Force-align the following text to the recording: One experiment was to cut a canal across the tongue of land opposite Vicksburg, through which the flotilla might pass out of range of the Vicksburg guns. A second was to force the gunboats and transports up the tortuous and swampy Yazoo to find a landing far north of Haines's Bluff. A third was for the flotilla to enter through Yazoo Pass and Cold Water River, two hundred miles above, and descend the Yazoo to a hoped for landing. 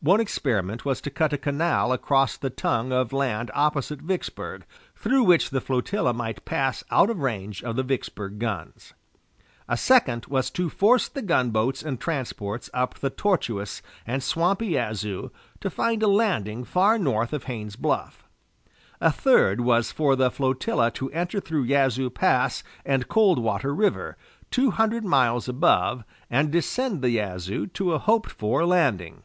One 0.00 0.20
experiment 0.20 0.84
was 0.84 1.00
to 1.00 1.10
cut 1.10 1.32
a 1.32 1.36
canal 1.36 1.92
across 1.92 2.36
the 2.36 2.50
tongue 2.50 2.92
of 2.92 3.12
land 3.12 3.50
opposite 3.52 4.00
Vicksburg, 4.00 4.64
through 4.94 5.24
which 5.24 5.50
the 5.50 5.60
flotilla 5.60 6.12
might 6.12 6.44
pass 6.44 6.84
out 6.92 7.10
of 7.10 7.18
range 7.18 7.64
of 7.64 7.74
the 7.74 7.82
Vicksburg 7.82 8.38
guns. 8.38 8.94
A 9.68 9.76
second 9.76 10.26
was 10.26 10.50
to 10.52 10.68
force 10.70 11.08
the 11.08 11.20
gunboats 11.20 11.82
and 11.82 11.98
transports 12.00 12.70
up 12.72 12.94
the 12.94 13.10
tortuous 13.10 13.82
and 14.06 14.22
swampy 14.22 14.68
Yazoo 14.76 15.30
to 15.60 15.68
find 15.68 16.00
a 16.04 16.08
landing 16.08 16.62
far 16.62 16.96
north 16.96 17.32
of 17.32 17.44
Haines's 17.44 17.74
Bluff. 17.74 18.22
A 19.00 19.10
third 19.10 19.60
was 19.62 19.90
for 19.90 20.14
the 20.14 20.30
flotilla 20.30 20.92
to 20.92 21.10
enter 21.10 21.40
through 21.40 21.64
Yazoo 21.64 22.08
Pass 22.08 22.62
and 22.86 23.08
Cold 23.08 23.40
Water 23.40 23.74
River, 23.74 24.16
two 24.52 24.70
hundred 24.70 25.04
miles 25.04 25.48
above, 25.48 26.04
and 26.30 26.52
descend 26.52 27.02
the 27.02 27.10
Yazoo 27.10 27.66
to 27.66 27.94
a 27.94 27.98
hoped 27.98 28.30
for 28.30 28.64
landing. 28.64 29.24